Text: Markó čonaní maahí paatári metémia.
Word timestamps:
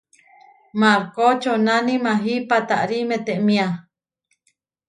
Markó 0.79 1.27
čonaní 1.41 1.95
maahí 2.05 2.35
paatári 2.49 2.99
metémia. 3.09 3.67